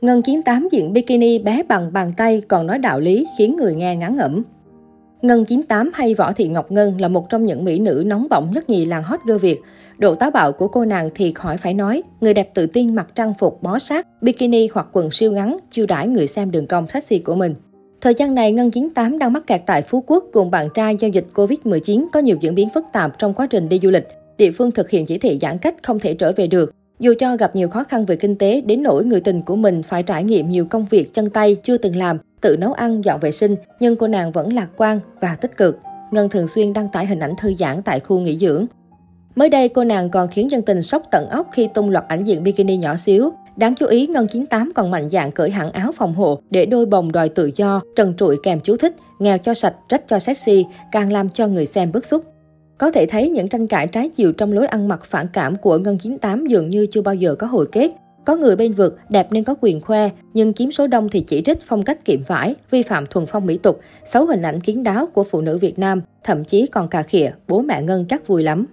[0.00, 3.96] Ngân 98 diện bikini bé bằng bàn tay còn nói đạo lý khiến người nghe
[3.96, 4.42] ngán ngẩm.
[5.22, 8.50] Ngân 98 hay Võ Thị Ngọc Ngân là một trong những mỹ nữ nóng bỏng
[8.54, 9.60] nhất nhì làng hot girl Việt.
[9.98, 13.08] Độ táo bạo của cô nàng thì khỏi phải nói, người đẹp tự tin mặc
[13.14, 16.86] trang phục bó sát, bikini hoặc quần siêu ngắn, chiêu đãi người xem đường cong
[16.88, 17.54] sexy của mình.
[18.00, 21.08] Thời gian này, Ngân 98 đang mắc kẹt tại Phú Quốc cùng bạn trai do
[21.08, 24.06] dịch Covid-19 có nhiều diễn biến phức tạp trong quá trình đi du lịch.
[24.38, 26.74] Địa phương thực hiện chỉ thị giãn cách không thể trở về được.
[27.00, 29.82] Dù cho gặp nhiều khó khăn về kinh tế, đến nỗi người tình của mình
[29.82, 33.20] phải trải nghiệm nhiều công việc chân tay chưa từng làm, tự nấu ăn, dọn
[33.20, 35.78] vệ sinh, nhưng cô nàng vẫn lạc quan và tích cực.
[36.10, 38.66] Ngân thường xuyên đăng tải hình ảnh thư giãn tại khu nghỉ dưỡng.
[39.36, 42.24] Mới đây, cô nàng còn khiến dân tình sốc tận óc khi tung loạt ảnh
[42.24, 43.30] diện bikini nhỏ xíu.
[43.56, 46.86] Đáng chú ý, Ngân 98 còn mạnh dạn cởi hẳn áo phòng hộ để đôi
[46.86, 50.64] bồng đòi tự do, trần trụi kèm chú thích, nghèo cho sạch, rách cho sexy,
[50.92, 52.24] càng làm cho người xem bức xúc.
[52.80, 55.78] Có thể thấy những tranh cãi trái chiều trong lối ăn mặc phản cảm của
[55.78, 57.90] Ngân 98 dường như chưa bao giờ có hồi kết.
[58.24, 61.42] Có người bên vực đẹp nên có quyền khoe, nhưng kiếm số đông thì chỉ
[61.42, 64.82] trích phong cách kiệm vải, vi phạm thuần phong mỹ tục, xấu hình ảnh kiến
[64.82, 68.26] đáo của phụ nữ Việt Nam, thậm chí còn cà khịa, bố mẹ Ngân chắc
[68.26, 68.66] vui lắm.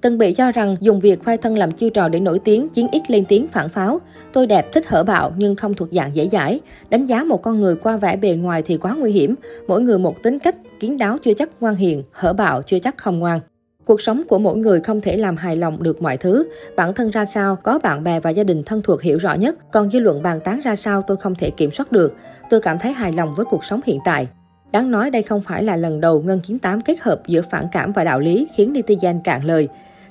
[0.00, 2.88] Từng bị cho rằng dùng việc khoe thân làm chiêu trò để nổi tiếng, chiến
[2.92, 4.00] ít lên tiếng phản pháo.
[4.32, 6.60] Tôi đẹp thích hở bạo nhưng không thuộc dạng dễ dãi.
[6.90, 9.34] Đánh giá một con người qua vẻ bề ngoài thì quá nguy hiểm.
[9.68, 12.98] Mỗi người một tính cách, kiến đáo chưa chắc ngoan hiền, hở bạo chưa chắc
[12.98, 13.40] không ngoan.
[13.84, 16.48] Cuộc sống của mỗi người không thể làm hài lòng được mọi thứ.
[16.76, 19.58] Bản thân ra sao, có bạn bè và gia đình thân thuộc hiểu rõ nhất.
[19.72, 22.16] Còn dư luận bàn tán ra sao tôi không thể kiểm soát được.
[22.50, 24.26] Tôi cảm thấy hài lòng với cuộc sống hiện tại.
[24.72, 27.64] Đáng nói đây không phải là lần đầu Ngân Kiến Tám kết hợp giữa phản
[27.72, 29.68] cảm và đạo lý khiến netizen cạn lời.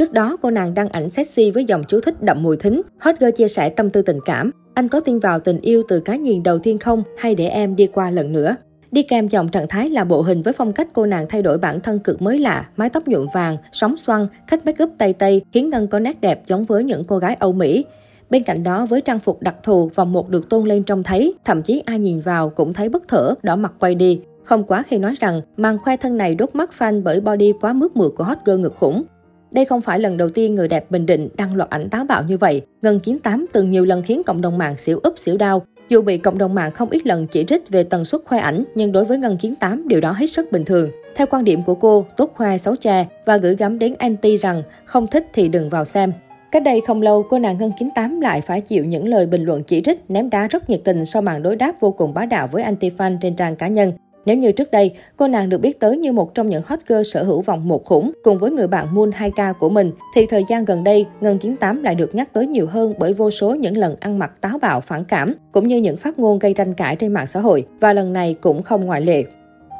[0.00, 2.82] Trước đó, cô nàng đăng ảnh sexy với dòng chú thích đậm mùi thính.
[2.98, 4.50] Hot girl chia sẻ tâm tư tình cảm.
[4.74, 7.76] Anh có tin vào tình yêu từ cái nhìn đầu tiên không hay để em
[7.76, 8.56] đi qua lần nữa?
[8.90, 11.58] Đi kèm dòng trạng thái là bộ hình với phong cách cô nàng thay đổi
[11.58, 15.12] bản thân cực mới lạ, mái tóc nhuộm vàng, sóng xoăn, khách make up tây
[15.12, 17.84] tây khiến Ngân có nét đẹp giống với những cô gái Âu Mỹ.
[18.30, 21.34] Bên cạnh đó, với trang phục đặc thù, vòng một được tôn lên trông thấy,
[21.44, 24.20] thậm chí ai nhìn vào cũng thấy bất thở, đỏ mặt quay đi.
[24.44, 27.72] Không quá khi nói rằng, màn khoe thân này đốt mắt fan bởi body quá
[27.72, 29.04] mướt mượt của hot girl ngực khủng.
[29.50, 32.22] Đây không phải lần đầu tiên người đẹp Bình Định đăng loạt ảnh táo bạo
[32.22, 32.62] như vậy.
[32.82, 35.62] Ngân 98 từng nhiều lần khiến cộng đồng mạng xỉu úp xỉu đau.
[35.88, 38.64] Dù bị cộng đồng mạng không ít lần chỉ trích về tần suất khoe ảnh,
[38.74, 40.90] nhưng đối với Ngân 98 điều đó hết sức bình thường.
[41.16, 44.62] Theo quan điểm của cô, tốt khoe xấu che và gửi gắm đến anti rằng
[44.84, 46.12] không thích thì đừng vào xem.
[46.52, 49.62] Cách đây không lâu, cô nàng Ngân 98 lại phải chịu những lời bình luận
[49.62, 52.48] chỉ trích, ném đá rất nhiệt tình sau màn đối đáp vô cùng bá đạo
[52.52, 53.92] với anti-fan trên trang cá nhân.
[54.26, 57.02] Nếu như trước đây, cô nàng được biết tới như một trong những hot girl
[57.02, 60.44] sở hữu vòng một khủng cùng với người bạn Moon 2K của mình, thì thời
[60.48, 63.76] gian gần đây, Ngân 98 lại được nhắc tới nhiều hơn bởi vô số những
[63.76, 66.96] lần ăn mặc táo bạo phản cảm, cũng như những phát ngôn gây tranh cãi
[66.96, 69.24] trên mạng xã hội, và lần này cũng không ngoại lệ.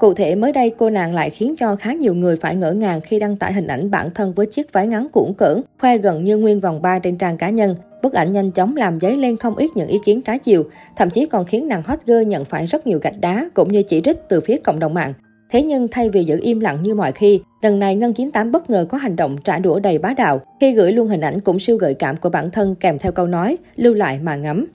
[0.00, 3.00] Cụ thể, mới đây cô nàng lại khiến cho khá nhiều người phải ngỡ ngàng
[3.00, 6.24] khi đăng tải hình ảnh bản thân với chiếc váy ngắn cuộn cỡn, khoe gần
[6.24, 7.74] như nguyên vòng ba trên trang cá nhân.
[8.02, 10.64] Bức ảnh nhanh chóng làm dấy lên không ít những ý kiến trái chiều,
[10.96, 13.82] thậm chí còn khiến nàng hot girl nhận phải rất nhiều gạch đá cũng như
[13.82, 15.12] chỉ trích từ phía cộng đồng mạng.
[15.50, 18.70] Thế nhưng thay vì giữ im lặng như mọi khi, lần này Ngân 98 bất
[18.70, 21.58] ngờ có hành động trả đũa đầy bá đạo khi gửi luôn hình ảnh cũng
[21.58, 24.66] siêu gợi cảm của bản thân kèm theo câu nói lưu lại mà ngắm.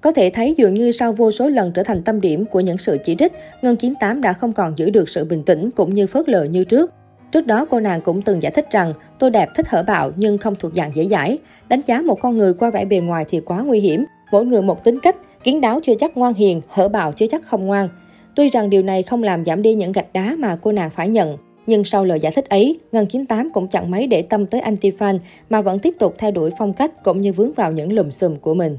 [0.00, 2.78] Có thể thấy dường như sau vô số lần trở thành tâm điểm của những
[2.78, 3.32] sự chỉ trích,
[3.62, 6.64] Ngân 98 đã không còn giữ được sự bình tĩnh cũng như phớt lờ như
[6.64, 6.92] trước.
[7.32, 10.38] Trước đó, cô nàng cũng từng giải thích rằng tôi đẹp thích hở bạo nhưng
[10.38, 11.38] không thuộc dạng dễ dãi.
[11.68, 14.04] Đánh giá một con người qua vẻ bề ngoài thì quá nguy hiểm.
[14.32, 17.42] Mỗi người một tính cách, kiến đáo chưa chắc ngoan hiền, hở bạo chưa chắc
[17.42, 17.88] không ngoan.
[18.36, 21.08] Tuy rằng điều này không làm giảm đi những gạch đá mà cô nàng phải
[21.08, 24.60] nhận, nhưng sau lời giải thích ấy, Ngân 98 cũng chẳng mấy để tâm tới
[24.60, 25.18] anti-fan
[25.50, 28.36] mà vẫn tiếp tục theo đuổi phong cách cũng như vướng vào những lùm xùm
[28.36, 28.76] của mình.